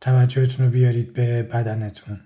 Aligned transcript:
توجهتون 0.00 0.66
رو 0.66 0.72
بیارید 0.72 1.12
به 1.12 1.42
بدنتون. 1.42 2.20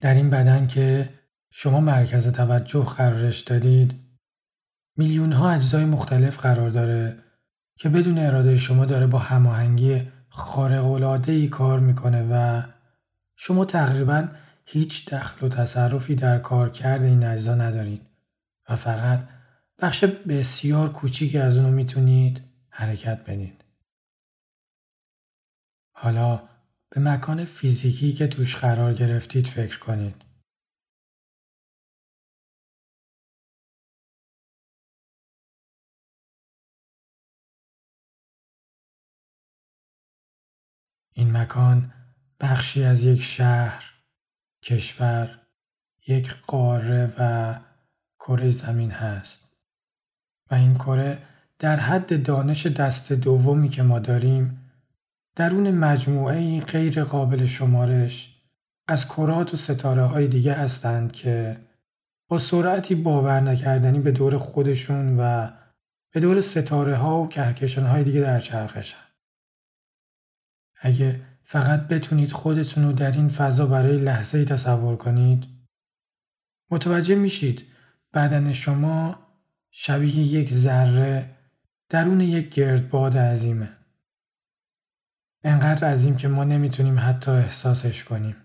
در 0.00 0.14
این 0.14 0.30
بدن 0.30 0.66
که 0.66 1.14
شما 1.52 1.80
مرکز 1.80 2.32
توجه 2.32 2.84
قرارش 2.84 3.40
دادید 3.40 3.94
میلیون 4.96 5.32
ها 5.32 5.50
اجزای 5.50 5.84
مختلف 5.84 6.38
قرار 6.38 6.70
داره 6.70 7.22
که 7.76 7.88
بدون 7.88 8.18
اراده 8.18 8.58
شما 8.58 8.86
داره 8.86 9.06
با 9.06 9.18
هماهنگی 9.18 10.12
خارق 10.28 10.86
ای 11.28 11.48
کار 11.48 11.80
می‌کنه 11.80 12.28
و 12.30 12.62
شما 13.36 13.64
تقریبا 13.64 14.28
هیچ 14.72 15.10
دخل 15.14 15.46
و 15.46 15.48
تصرفی 15.48 16.14
در 16.14 16.38
کارکرد 16.38 17.02
این 17.02 17.24
اجزا 17.24 17.54
ندارید 17.54 18.06
و 18.68 18.76
فقط 18.76 19.28
بخش 19.78 20.04
بسیار 20.04 20.92
کوچیکی 20.92 21.38
از 21.38 21.56
اونو 21.56 21.70
می‌تونید 21.70 22.42
حرکت 22.68 23.30
بدید. 23.30 23.64
حالا 25.92 26.48
به 26.90 27.00
مکان 27.00 27.44
فیزیکی 27.44 28.12
که 28.12 28.26
توش 28.26 28.56
قرار 28.56 28.94
گرفتید 28.94 29.46
فکر 29.46 29.78
کنید. 29.78 30.24
این 41.12 41.36
مکان 41.36 41.92
بخشی 42.40 42.84
از 42.84 43.04
یک 43.04 43.22
شهر، 43.22 43.99
کشور 44.62 45.38
یک 46.06 46.34
قاره 46.46 47.12
و 47.18 47.54
کره 48.18 48.50
زمین 48.50 48.90
هست 48.90 49.40
و 50.50 50.54
این 50.54 50.74
کره 50.74 51.18
در 51.58 51.76
حد 51.76 52.22
دانش 52.22 52.66
دست 52.66 53.12
دومی 53.12 53.68
که 53.68 53.82
ما 53.82 53.98
داریم 53.98 54.70
درون 55.36 55.70
مجموعه 55.70 56.60
غیر 56.60 57.04
قابل 57.04 57.46
شمارش 57.46 58.36
از 58.88 59.08
کرات 59.08 59.54
و 59.54 59.56
ستاره 59.56 60.04
های 60.04 60.28
دیگه 60.28 60.52
هستند 60.52 61.12
که 61.12 61.56
با 62.28 62.38
سرعتی 62.38 62.94
باور 62.94 63.40
نکردنی 63.40 64.00
به 64.00 64.10
دور 64.10 64.38
خودشون 64.38 65.16
و 65.20 65.50
به 66.12 66.20
دور 66.20 66.40
ستاره 66.40 66.96
ها 66.96 67.22
و 67.22 67.28
کهکشان 67.28 67.86
های 67.86 68.04
دیگه 68.04 68.20
در 68.20 68.40
چرخشن. 68.40 68.98
اگه 70.80 71.20
فقط 71.52 71.88
بتونید 71.88 72.32
خودتون 72.32 72.84
رو 72.84 72.92
در 72.92 73.12
این 73.12 73.28
فضا 73.28 73.66
برای 73.66 73.96
لحظه 73.96 74.38
ای 74.38 74.44
تصور 74.44 74.96
کنید 74.96 75.44
متوجه 76.70 77.14
میشید 77.14 77.66
بدن 78.14 78.52
شما 78.52 79.18
شبیه 79.70 80.18
یک 80.18 80.52
ذره 80.52 81.36
درون 81.88 82.20
یک 82.20 82.54
گردباد 82.54 83.18
عظیمه. 83.18 83.68
انقدر 85.44 85.88
عظیم 85.88 86.16
که 86.16 86.28
ما 86.28 86.44
نمی‌تونیم 86.44 86.98
حتی 86.98 87.30
احساسش 87.30 88.04
کنیم. 88.04 88.36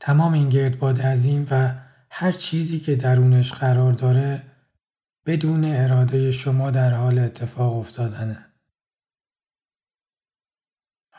تمام 0.00 0.32
این 0.32 0.48
گردباد 0.48 1.00
عظیم 1.00 1.46
و 1.50 1.74
هر 2.10 2.32
چیزی 2.32 2.80
که 2.80 2.96
درونش 2.96 3.52
قرار 3.52 3.92
داره 3.92 4.42
بدون 5.26 5.64
اراده 5.64 6.32
شما 6.32 6.70
در 6.70 6.94
حال 6.94 7.18
اتفاق 7.18 7.76
افتادنه. 7.76 8.51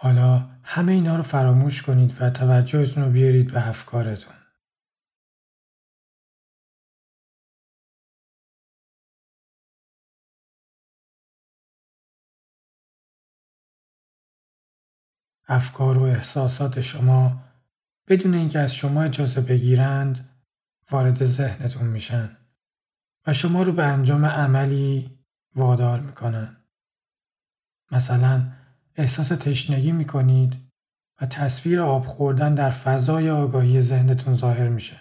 حالا 0.03 0.50
همه 0.64 0.91
اینا 0.91 1.16
رو 1.16 1.24
فراموش 1.24 1.81
کنید 1.81 2.22
و 2.22 2.30
توجهتون 2.30 3.03
رو 3.03 3.12
بیارید 3.12 3.53
به 3.53 3.68
افکارتون. 3.68 4.34
افکار 15.47 15.97
و 15.97 16.02
احساسات 16.02 16.81
شما 16.81 17.44
بدون 18.08 18.34
اینکه 18.34 18.59
از 18.59 18.75
شما 18.75 19.03
اجازه 19.03 19.41
بگیرند 19.41 20.30
وارد 20.91 21.25
ذهنتون 21.25 21.88
میشن 21.88 22.38
و 23.28 23.34
شما 23.34 23.64
رو 23.64 23.72
به 23.72 23.84
انجام 23.84 24.25
عملی 24.25 25.20
وادار 25.56 26.00
می‌کنن. 26.00 26.58
مثلا 27.91 28.62
احساس 28.96 29.28
تشنگی 29.28 29.92
می‌کنید 29.92 30.56
و 31.22 31.26
تصویر 31.26 31.81
آب 31.81 32.06
خوردن 32.06 32.56
در 32.56 32.70
فضای 32.70 33.30
آگاهی 33.30 33.81
ذهنتون 33.81 34.36
ظاهر 34.36 34.68
میشه 34.68 34.98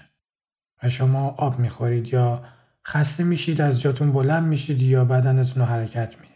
و 0.82 0.88
شما 0.88 1.28
آب 1.28 1.58
می‌خورید 1.58 2.08
یا 2.08 2.44
خسته 2.86 3.25
میشید 3.25 3.60
از 3.60 3.81
جاتون 3.81 4.12
بلند 4.12 4.44
میشید 4.44 4.82
یا 4.82 5.04
بدنتون 5.04 5.62
رو 5.62 5.69
حرکت 5.69 6.20
می‌دید. 6.20 6.32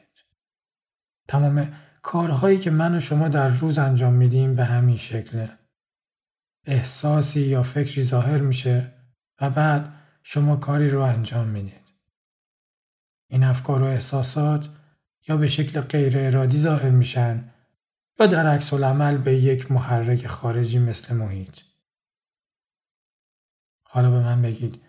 تمام 1.28 1.72
کارهایی 2.02 2.58
که 2.58 2.70
من 2.70 2.96
و 2.96 3.00
شما 3.00 3.28
در 3.28 3.48
روز 3.48 3.78
انجام 3.78 4.12
میدیم 4.12 4.54
به 4.54 4.64
همین 4.64 4.96
شکله. 4.96 5.50
احساسی 6.64 7.40
یا 7.40 7.62
فکری 7.62 8.02
ظاهر 8.02 8.38
میشه 8.38 8.92
و 9.40 9.50
بعد 9.50 9.92
شما 10.22 10.56
کاری 10.56 10.90
رو 10.90 11.00
انجام 11.00 11.48
می‌دید. 11.48 11.86
این 13.30 13.44
افکار 13.44 13.82
و 13.82 13.86
احساسات 13.86 14.68
یا 15.28 15.36
به 15.36 15.48
شکل 15.48 15.80
غیر 15.80 16.18
ارادی 16.18 16.58
ظاهر 16.58 16.90
میشن 16.90 17.44
یا 18.20 18.26
در 18.26 18.46
عکس 18.46 18.72
العمل 18.72 19.18
به 19.18 19.36
یک 19.36 19.72
محرک 19.72 20.26
خارجی 20.26 20.78
مثل 20.78 21.14
محیط. 21.14 21.60
حالا 23.82 24.10
به 24.10 24.20
من 24.20 24.42
بگید 24.42 24.82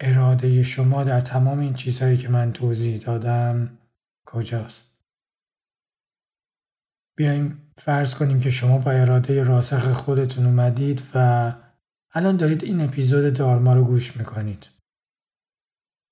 اراده 0.00 0.62
شما 0.62 1.04
در 1.04 1.20
تمام 1.20 1.58
این 1.58 1.74
چیزهایی 1.74 2.16
که 2.16 2.28
من 2.28 2.52
توضیح 2.52 3.00
دادم 3.00 3.78
کجاست؟ 4.26 4.84
بیایم 7.16 7.72
فرض 7.78 8.14
کنیم 8.14 8.40
که 8.40 8.50
شما 8.50 8.78
با 8.78 8.90
اراده 8.90 9.42
راسخ 9.42 9.92
خودتون 9.92 10.46
اومدید 10.46 11.02
و 11.14 11.52
الان 12.12 12.36
دارید 12.36 12.64
این 12.64 12.80
اپیزود 12.80 13.34
دارما 13.34 13.74
رو 13.74 13.84
گوش 13.84 14.16
می‌کنید. 14.16 14.66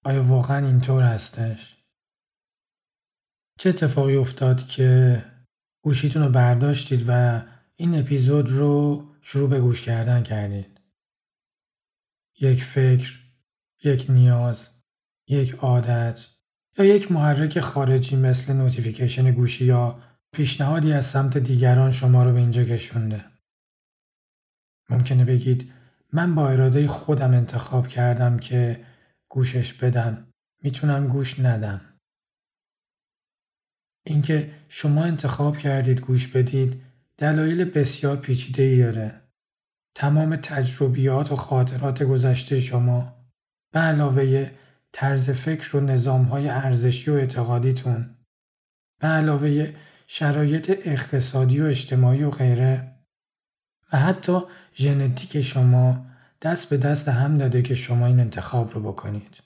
آیا 0.04 0.22
واقعا 0.22 0.66
اینطور 0.66 1.02
هستش؟ 1.02 1.85
چه 3.58 3.68
اتفاقی 3.68 4.16
افتاد 4.16 4.66
که 4.66 5.22
گوشیتون 5.82 6.22
رو 6.22 6.28
برداشتید 6.28 7.04
و 7.08 7.42
این 7.76 7.98
اپیزود 7.98 8.50
رو 8.50 9.04
شروع 9.22 9.50
به 9.50 9.60
گوش 9.60 9.82
کردن 9.82 10.22
کردید؟ 10.22 10.80
یک 12.40 12.64
فکر، 12.64 13.20
یک 13.84 14.06
نیاز، 14.08 14.68
یک 15.28 15.54
عادت 15.54 16.26
یا 16.78 16.84
یک 16.84 17.12
محرک 17.12 17.60
خارجی 17.60 18.16
مثل 18.16 18.52
نوتیفیکیشن 18.52 19.30
گوشی 19.30 19.64
یا 19.64 20.02
پیشنهادی 20.32 20.92
از 20.92 21.06
سمت 21.06 21.38
دیگران 21.38 21.90
شما 21.90 22.24
رو 22.24 22.32
به 22.32 22.38
اینجا 22.38 22.64
کشونده. 22.64 23.24
ممکنه 24.90 25.24
بگید 25.24 25.72
من 26.12 26.34
با 26.34 26.48
اراده 26.48 26.88
خودم 26.88 27.34
انتخاب 27.34 27.88
کردم 27.88 28.38
که 28.38 28.84
گوشش 29.28 29.72
بدم. 29.72 30.32
می‌تونم 30.62 31.08
گوش 31.08 31.40
ندم. 31.40 31.95
اینکه 34.06 34.50
شما 34.68 35.04
انتخاب 35.04 35.58
کردید 35.58 36.00
گوش 36.00 36.36
بدید 36.36 36.82
دلایل 37.18 37.64
بسیار 37.64 38.16
پیچیده 38.16 38.62
ای 38.62 38.78
داره. 38.78 39.20
تمام 39.94 40.36
تجربیات 40.36 41.32
و 41.32 41.36
خاطرات 41.36 42.02
گذشته 42.02 42.60
شما 42.60 43.16
به 43.72 43.80
علاوه 43.80 44.50
طرز 44.92 45.30
فکر 45.30 45.76
و 45.76 45.80
نظام 45.80 46.22
های 46.22 46.48
ارزشی 46.48 47.10
و 47.10 47.14
اعتقادیتون 47.14 48.16
به 49.00 49.08
علاوه 49.08 49.74
شرایط 50.06 50.80
اقتصادی 50.84 51.60
و 51.60 51.64
اجتماعی 51.64 52.22
و 52.22 52.30
غیره 52.30 52.92
و 53.92 53.98
حتی 53.98 54.40
ژنتیک 54.76 55.40
شما 55.40 56.06
دست 56.42 56.70
به 56.70 56.76
دست 56.76 57.08
هم 57.08 57.38
داده 57.38 57.62
که 57.62 57.74
شما 57.74 58.06
این 58.06 58.20
انتخاب 58.20 58.74
رو 58.74 58.80
بکنید. 58.80 59.45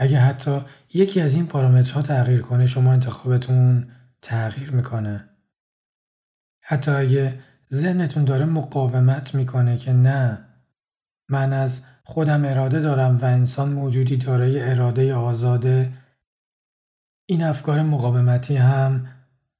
اگه 0.00 0.18
حتی 0.18 0.60
یکی 0.94 1.20
از 1.20 1.34
این 1.34 1.46
پارامترها 1.46 2.02
تغییر 2.02 2.40
کنه 2.40 2.66
شما 2.66 2.92
انتخابتون 2.92 3.90
تغییر 4.22 4.70
می‌کنه. 4.70 5.28
حتی 6.60 6.90
اگه 6.90 7.38
ذهنتون 7.72 8.24
داره 8.24 8.44
مقاومت 8.44 9.34
می‌کنه 9.34 9.76
که 9.76 9.92
نه 9.92 10.44
من 11.28 11.52
از 11.52 11.82
خودم 12.04 12.44
اراده 12.44 12.80
دارم 12.80 13.18
و 13.18 13.24
انسان 13.24 13.68
موجودی 13.68 14.16
دارای 14.16 14.70
اراده 14.70 15.14
آزاده 15.14 15.92
این 17.26 17.42
افکار 17.42 17.82
مقاومتی 17.82 18.56
هم 18.56 19.06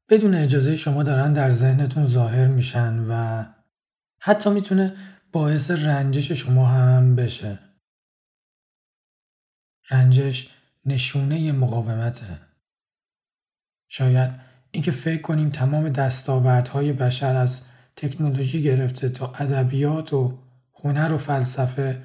بدون 0.08 0.34
اجازه 0.34 0.76
شما 0.76 1.02
دارن 1.02 1.32
در 1.32 1.52
ذهنتون 1.52 2.06
ظاهر 2.06 2.46
میشن 2.46 3.06
و 3.08 3.44
حتی 4.20 4.50
می‌تونه 4.50 4.94
باعث 5.32 5.70
رنجش 5.70 6.32
شما 6.32 6.66
هم 6.66 7.16
بشه. 7.16 7.67
رنجش 9.90 10.50
نشونه 10.86 11.52
مقاومته. 11.52 12.38
شاید 13.88 14.30
اینکه 14.70 14.90
فکر 14.90 15.22
کنیم 15.22 15.50
تمام 15.50 15.88
دستاوردهای 15.88 16.92
بشر 16.92 17.36
از 17.36 17.62
تکنولوژی 17.96 18.62
گرفته 18.62 19.08
تا 19.08 19.32
ادبیات 19.32 20.12
و 20.12 20.38
هنر 20.74 21.12
و 21.12 21.18
فلسفه 21.18 22.02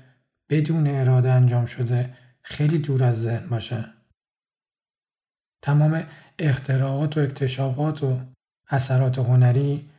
بدون 0.50 0.88
اراده 0.88 1.31
انجام 1.31 1.65
شده 1.65 2.18
خیلی 2.41 2.77
دور 2.77 3.03
از 3.03 3.21
ذهن 3.21 3.50
باشه. 3.50 3.86
تمام 5.62 6.03
اختراعات 6.39 7.18
و 7.18 7.19
اکتشافات 7.19 8.03
و 8.03 8.19
اثرات 8.69 9.19
هنری 9.19 9.89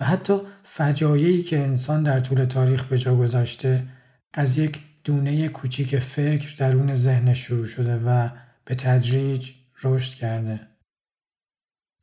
و 0.00 0.04
حتی 0.04 0.38
فجایعی 0.62 1.42
که 1.42 1.58
انسان 1.58 2.02
در 2.02 2.20
طول 2.20 2.44
تاریخ 2.44 2.84
به 2.84 2.98
جا 2.98 3.16
گذاشته 3.16 3.86
از 4.32 4.58
یک 4.58 4.80
دونه 5.04 5.48
کوچیک 5.48 5.98
فکر 5.98 6.56
درون 6.58 6.94
ذهن 6.94 7.34
شروع 7.34 7.66
شده 7.66 7.96
و 7.96 8.28
به 8.64 8.74
تدریج 8.74 9.50
رشد 9.82 10.14
کرده. 10.18 10.60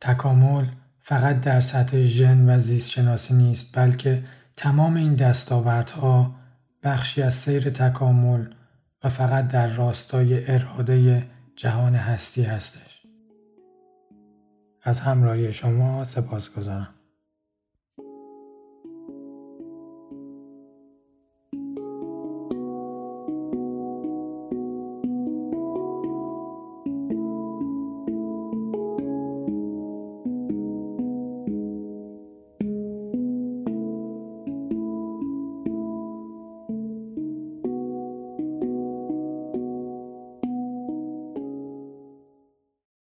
تکامل 0.02 0.66
فقط 1.00 1.42
در 1.42 1.62
سطح 1.62 2.04
ژن 2.04 2.50
و 2.50 2.60
زیست 2.60 2.90
شناسی 2.90 3.34
نیست 3.34 3.78
بلکه 3.78 4.24
تمام 4.58 4.96
این 4.96 5.16
دستاوردها 5.16 6.36
بخشی 6.84 7.22
از 7.22 7.36
سیر 7.36 7.70
تکامل 7.70 8.46
و 9.04 9.10
فقط 9.10 9.48
در 9.48 9.68
راستای 9.68 10.52
اراده 10.52 11.28
جهان 11.56 11.96
هستی 11.96 12.44
هستش. 12.44 13.02
از 14.84 15.00
همراهی 15.00 15.54
شما 15.54 16.04
سپاس 16.04 16.50
گذارم. 16.50 17.01